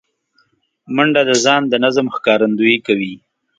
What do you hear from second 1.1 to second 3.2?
د ځان د نظم ښکارندویي کوي